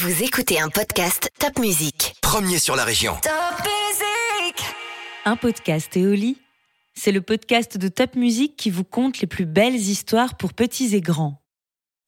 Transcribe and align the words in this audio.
Vous 0.00 0.22
écoutez 0.22 0.60
un 0.60 0.68
podcast 0.68 1.28
Top 1.40 1.58
Music. 1.58 2.14
Premier 2.22 2.60
sur 2.60 2.76
la 2.76 2.84
région. 2.84 3.16
Top 3.20 3.32
Music 3.64 4.64
Un 5.24 5.34
podcast 5.34 5.96
Éoli, 5.96 6.40
c'est 6.94 7.10
le 7.10 7.20
podcast 7.20 7.76
de 7.78 7.88
Top 7.88 8.14
Music 8.14 8.54
qui 8.56 8.70
vous 8.70 8.84
conte 8.84 9.18
les 9.18 9.26
plus 9.26 9.44
belles 9.44 9.74
histoires 9.74 10.36
pour 10.36 10.52
petits 10.52 10.94
et 10.94 11.00
grands. 11.00 11.42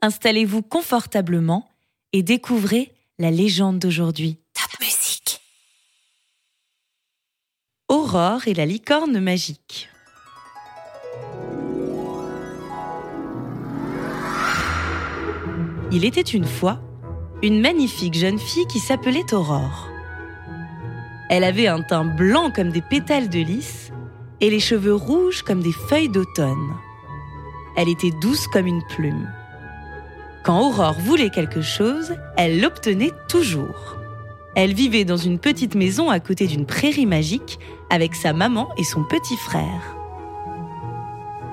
Installez-vous 0.03 0.63
confortablement 0.63 1.69
et 2.13 2.23
découvrez 2.23 2.95
la 3.19 3.33
légende 3.33 3.81
d'aujourd'hui. 3.81 4.38
Top 4.54 4.79
Music. 4.81 5.41
Aurore 7.88 8.47
et 8.47 8.54
la 8.54 8.67
licorne 8.67 9.19
magique. 9.19 9.88
Il 15.91 16.05
était 16.05 16.20
une 16.20 16.47
fois 16.47 16.80
une 17.43 17.61
magnifique 17.61 18.15
jeune 18.15 18.38
fille 18.38 18.66
qui 18.66 18.79
s'appelait 18.79 19.33
Aurore. 19.33 19.88
Elle 21.30 21.45
avait 21.45 21.69
un 21.69 21.80
teint 21.83 22.05
blanc 22.05 22.51
comme 22.55 22.70
des 22.70 22.83
pétales 22.83 23.28
de 23.28 23.38
lys 23.38 23.92
et 24.41 24.51
les 24.51 24.60
cheveux 24.60 24.95
rouges 24.95 25.42
comme 25.42 25.62
des 25.62 25.73
feuilles 25.73 26.09
d'automne. 26.09 26.74
Elle 27.77 27.88
était 27.88 28.11
douce 28.20 28.47
comme 28.48 28.66
une 28.66 28.83
plume. 28.88 29.33
Quand 30.42 30.61
Aurore 30.61 30.98
voulait 31.00 31.30
quelque 31.30 31.62
chose, 31.62 32.14
elle 32.37 32.61
l'obtenait 32.61 33.12
toujours. 33.28 33.97
Elle 34.55 34.75
vivait 34.75 35.05
dans 35.05 35.16
une 35.16 35.38
petite 35.38 35.75
maison 35.75 36.11
à 36.11 36.20
côté 36.20 36.47
d'une 36.47 36.66
prairie 36.66 37.06
magique 37.06 37.59
avec 37.88 38.14
sa 38.14 38.33
maman 38.33 38.69
et 38.77 38.84
son 38.84 39.05
petit 39.05 39.36
frère. 39.36 39.97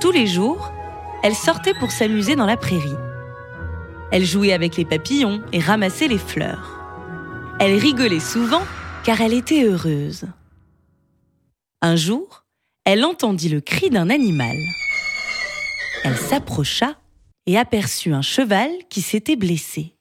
Tous 0.02 0.12
les 0.12 0.28
jours, 0.28 0.72
elle 1.24 1.36
sortait 1.36 1.74
pour 1.76 1.92
s'amuser 1.92 2.36
dans 2.36 2.46
la 2.46 2.58
prairie. 2.58 3.07
Elle 4.12 4.26
jouait 4.26 4.54
avec 4.54 4.78
les 4.78 4.86
papillons 4.86 5.44
et 5.52 5.60
ramassait 5.60 6.08
les 6.08 6.18
fleurs. 6.18 6.80
Elle 7.60 7.78
rigolait 7.78 8.20
souvent 8.20 8.64
car 9.04 9.22
elle 9.22 9.34
était 9.34 9.64
heureuse. 9.64 10.26
Un 11.82 11.96
jour, 11.96 12.46
elle 12.86 13.04
entendit 13.04 13.50
le 13.50 13.62
cri 13.62 13.90
d'un 13.90 14.10
animal. 14.10 14.56
Elle 16.04 16.18
s'approcha 16.18 16.96
et 17.46 17.58
aperçut 17.58 18.14
un 18.14 18.22
cheval 18.22 18.72
qui 18.90 19.02
s'était 19.02 19.36
blessé. 19.36 19.94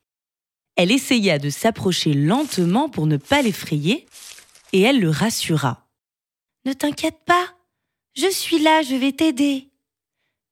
Elle 0.77 0.93
essaya 0.93 1.39
de 1.39 1.51
s'approcher 1.51 2.13
lentement 2.13 2.89
pour 2.89 3.07
ne 3.07 3.17
pas 3.17 3.43
l'effrayer 3.43 4.07
et 4.73 4.83
elle 4.83 5.01
le 5.01 5.11
rassura. 5.11 5.89
Ne 6.65 6.73
t'inquiète 6.75 7.25
pas, 7.25 7.47
je 8.15 8.31
suis 8.31 8.59
là, 8.59 8.83
je 8.83 8.95
vais 8.95 9.13
t'aider. 9.13 9.69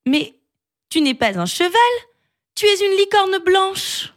Mais 0.07 0.35
tu 0.89 1.01
n'es 1.01 1.15
pas 1.15 1.39
un 1.39 1.47
cheval, 1.47 1.73
tu 2.55 2.67
es 2.67 2.87
une 2.87 2.97
licorne 2.97 3.45
blanche. 3.45 4.15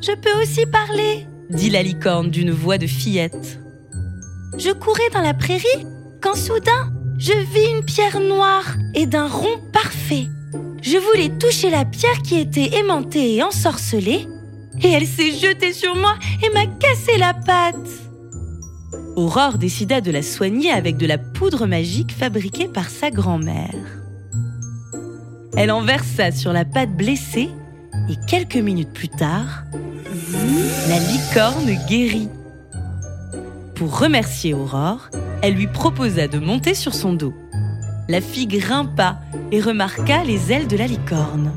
Je 0.00 0.12
peux 0.14 0.40
aussi 0.40 0.64
parler, 0.64 1.26
dit 1.50 1.68
la 1.68 1.82
licorne 1.82 2.30
d'une 2.30 2.50
voix 2.50 2.78
de 2.78 2.86
fillette. 2.86 3.60
Je 4.56 4.70
courais 4.70 5.10
dans 5.12 5.20
la 5.20 5.34
prairie 5.34 5.86
quand 6.22 6.34
soudain 6.34 6.92
je 7.18 7.32
vis 7.32 7.70
une 7.76 7.84
pierre 7.84 8.20
noire 8.20 8.76
et 8.94 9.04
d'un 9.04 9.28
rond 9.28 9.60
parfait. 9.72 10.28
Je 10.82 10.96
voulais 10.96 11.36
toucher 11.38 11.68
la 11.68 11.84
pierre 11.84 12.22
qui 12.22 12.38
était 12.38 12.78
aimantée 12.78 13.34
et 13.34 13.42
ensorcelée, 13.42 14.26
et 14.82 14.88
elle 14.88 15.06
s'est 15.06 15.32
jetée 15.32 15.74
sur 15.74 15.94
moi 15.94 16.14
et 16.42 16.50
m'a 16.54 16.66
cassé 16.66 17.18
la 17.18 17.34
patte. 17.34 17.74
Aurore 19.16 19.58
décida 19.58 20.00
de 20.00 20.10
la 20.10 20.22
soigner 20.22 20.70
avec 20.70 20.96
de 20.96 21.06
la 21.06 21.18
poudre 21.18 21.66
magique 21.66 22.12
fabriquée 22.12 22.68
par 22.68 22.88
sa 22.88 23.10
grand-mère. 23.10 24.05
Elle 25.56 25.70
en 25.70 25.82
versa 25.82 26.32
sur 26.32 26.52
la 26.52 26.66
patte 26.66 26.90
blessée 26.90 27.48
et 28.10 28.16
quelques 28.28 28.56
minutes 28.56 28.92
plus 28.92 29.08
tard, 29.08 29.64
la 30.88 30.98
licorne 30.98 31.86
guérit. 31.88 32.28
Pour 33.74 33.98
remercier 33.98 34.52
Aurore, 34.52 35.08
elle 35.42 35.54
lui 35.54 35.66
proposa 35.66 36.28
de 36.28 36.38
monter 36.38 36.74
sur 36.74 36.94
son 36.94 37.14
dos. 37.14 37.34
La 38.08 38.20
fille 38.20 38.46
grimpa 38.46 39.18
et 39.50 39.60
remarqua 39.60 40.24
les 40.24 40.52
ailes 40.52 40.68
de 40.68 40.76
la 40.76 40.86
licorne. 40.86 41.50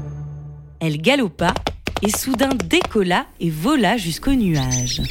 Elle 0.79 1.01
galopa 1.01 1.53
et 2.01 2.09
soudain 2.09 2.55
décolla 2.69 3.25
et 3.41 3.49
vola 3.49 3.97
jusqu'au 3.97 4.33
nuage. 4.33 5.01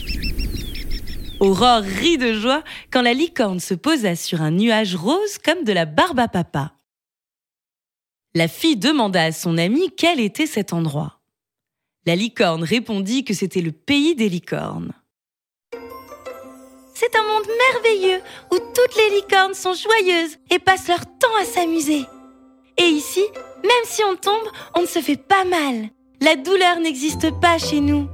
Aurore 1.41 1.83
rit 1.83 2.17
de 2.17 2.33
joie 2.33 2.63
quand 2.91 3.03
la 3.03 3.13
licorne 3.13 3.61
se 3.61 3.75
posa 3.75 4.17
sur 4.17 4.41
un 4.41 4.51
nuage 4.51 4.97
rose 4.97 5.39
comme 5.45 5.65
de 5.65 5.73
la 5.73 5.85
barbe 5.85 6.21
à 6.21 6.29
papa. 6.29 6.73
La 8.35 8.47
fille 8.47 8.77
demanda 8.77 9.23
à 9.23 9.33
son 9.33 9.57
amie 9.57 9.91
quel 9.97 10.21
était 10.21 10.47
cet 10.47 10.73
endroit. 10.73 11.21
La 12.05 12.15
licorne 12.15 12.63
répondit 12.63 13.25
que 13.25 13.33
c'était 13.33 13.63
le 13.63 13.73
pays 13.73 14.15
des 14.15 14.29
licornes. 14.29 14.93
C'est 16.95 17.17
un 17.17 17.23
monde 17.23 17.47
merveilleux 17.73 18.21
où 18.53 18.57
toutes 18.59 18.97
les 18.97 19.17
licornes 19.17 19.55
sont 19.55 19.73
joyeuses 19.73 20.37
et 20.51 20.59
passent 20.59 20.89
leur 20.89 21.07
temps 21.19 21.37
à 21.41 21.45
s'amuser. 21.45 22.05
Et 22.77 22.87
ici, 22.87 23.25
même 23.63 23.85
si 23.85 24.03
on 24.05 24.17
tombe, 24.17 24.53
on 24.75 24.83
ne 24.83 24.87
se 24.87 25.01
fait 25.01 25.17
pas 25.17 25.45
mal. 25.45 25.89
La 26.21 26.37
douleur 26.37 26.81
n'existe 26.81 27.31
pas 27.41 27.59
chez 27.59 27.81
nous. 27.81 28.09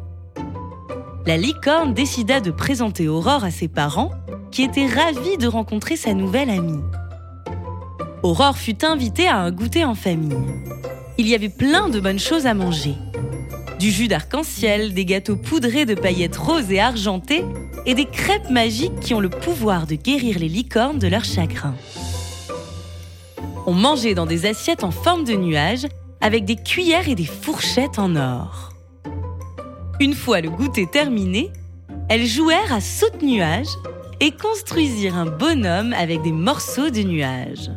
La 1.27 1.37
licorne 1.37 1.93
décida 1.93 2.41
de 2.41 2.51
présenter 2.51 3.09
Aurore 3.09 3.45
à 3.45 3.51
ses 3.51 3.69
parents, 3.69 4.13
qui 4.53 4.63
étaient 4.63 4.87
ravis 4.87 5.39
de 5.39 5.49
rencontrer 5.49 5.97
sa 5.97 6.15
nouvelle 6.15 6.51
amie. 6.51 6.83
Aurore 8.25 8.57
fut 8.57 8.87
invitée 8.87 9.29
à 9.29 9.37
un 9.37 9.51
goûter 9.51 9.85
en 9.85 9.95
famille. 9.95 10.35
Il 11.19 11.29
y 11.29 11.35
avait 11.35 11.51
plein 11.51 11.91
de 11.91 12.01
bonnes 12.01 12.19
choses 12.19 12.47
à 12.47 12.55
manger. 12.55 12.95
Du 13.79 13.91
jus 13.91 14.09
d'arc-en-ciel, 14.09 14.95
des 14.95 15.05
gâteaux 15.05 15.37
poudrés 15.37 15.85
de 15.85 15.95
paillettes 15.95 16.39
roses 16.39 16.73
et 16.73 16.81
argentées, 16.81 17.45
et 17.85 17.93
des 17.93 18.07
crêpes 18.07 18.49
magiques 18.49 18.99
qui 18.99 19.13
ont 19.13 19.21
le 19.21 19.29
pouvoir 19.29 19.87
de 19.87 19.95
guérir 19.95 20.39
les 20.39 20.49
licornes 20.49 20.99
de 20.99 21.07
leur 21.07 21.23
chagrin. 21.23 21.75
On 23.67 23.75
mangeait 23.75 24.15
dans 24.15 24.25
des 24.25 24.47
assiettes 24.47 24.85
en 24.85 24.91
forme 24.91 25.25
de 25.25 25.35
nuages, 25.35 25.87
avec 26.23 26.47
des 26.47 26.57
cuillères 26.57 27.11
et 27.11 27.15
des 27.15 27.27
fourchettes 27.27 27.99
en 27.99 28.17
or. 28.17 28.71
Une 30.01 30.15
fois 30.15 30.41
le 30.41 30.49
goûter 30.49 30.87
terminé, 30.87 31.51
elles 32.09 32.27
jouèrent 32.27 32.73
à 32.73 32.81
saute-nuage 32.81 33.69
et 34.21 34.31
construisirent 34.31 35.17
un 35.17 35.27
bonhomme 35.27 35.93
avec 35.93 36.23
des 36.23 36.33
morceaux 36.33 36.89
de 36.89 37.03
nuages. 37.03 37.71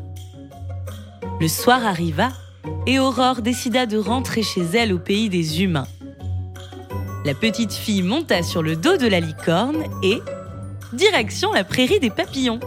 Le 1.39 1.47
soir 1.47 1.85
arriva 1.85 2.29
et 2.87 2.97
Aurore 2.97 3.43
décida 3.43 3.85
de 3.85 3.97
rentrer 3.97 4.41
chez 4.41 4.63
elle 4.73 4.91
au 4.91 4.97
pays 4.97 5.29
des 5.29 5.61
humains. 5.61 5.87
La 7.25 7.35
petite 7.35 7.73
fille 7.73 8.01
monta 8.01 8.41
sur 8.41 8.63
le 8.63 8.75
dos 8.75 8.97
de 8.97 9.05
la 9.05 9.19
licorne 9.19 9.83
et 10.01 10.19
direction 10.93 11.53
la 11.53 11.63
prairie 11.63 11.99
des 11.99 12.09
papillons. 12.09 12.59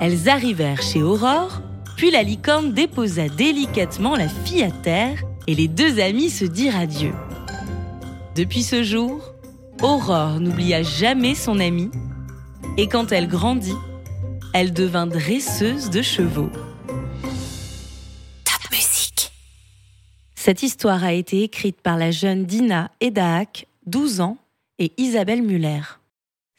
Elles 0.00 0.30
arrivèrent 0.30 0.80
chez 0.80 1.02
Aurore, 1.02 1.60
puis 1.96 2.10
la 2.10 2.22
licorne 2.22 2.72
déposa 2.72 3.28
délicatement 3.28 4.16
la 4.16 4.28
fille 4.28 4.62
à 4.62 4.70
terre 4.70 5.18
et 5.46 5.54
les 5.54 5.68
deux 5.68 6.00
amis 6.00 6.30
se 6.30 6.46
dirent 6.46 6.78
adieu. 6.78 7.12
Depuis 8.36 8.62
ce 8.62 8.82
jour, 8.82 9.34
Aurore 9.82 10.40
n'oublia 10.40 10.82
jamais 10.82 11.34
son 11.34 11.60
amie 11.60 11.90
et 12.78 12.88
quand 12.88 13.12
elle 13.12 13.28
grandit, 13.28 13.76
elle 14.54 14.72
devint 14.72 15.08
dresseuse 15.08 15.90
de 15.90 16.00
chevaux. 16.00 16.50
Top 18.44 18.70
Music. 18.70 19.32
Cette 20.36 20.62
histoire 20.62 21.02
a 21.02 21.12
été 21.12 21.42
écrite 21.42 21.80
par 21.80 21.96
la 21.98 22.12
jeune 22.12 22.44
Dina 22.44 22.92
Edaak, 23.00 23.66
12 23.86 24.20
ans, 24.20 24.38
et 24.78 24.92
Isabelle 24.96 25.42
Muller. 25.42 25.80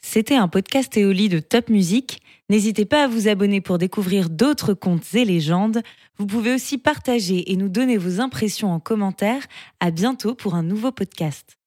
C'était 0.02 0.36
un 0.36 0.46
podcast 0.46 0.94
Éoli 0.94 1.30
de 1.30 1.38
Top 1.38 1.70
Music. 1.70 2.20
N'hésitez 2.50 2.84
pas 2.84 3.04
à 3.04 3.08
vous 3.08 3.28
abonner 3.28 3.62
pour 3.62 3.78
découvrir 3.78 4.28
d'autres 4.28 4.74
contes 4.74 5.14
et 5.14 5.24
légendes. 5.24 5.80
Vous 6.18 6.26
pouvez 6.26 6.52
aussi 6.52 6.76
partager 6.76 7.50
et 7.50 7.56
nous 7.56 7.70
donner 7.70 7.96
vos 7.96 8.20
impressions 8.20 8.72
en 8.72 8.78
commentaire. 8.78 9.42
À 9.80 9.90
bientôt 9.90 10.34
pour 10.34 10.54
un 10.54 10.62
nouveau 10.62 10.92
podcast. 10.92 11.56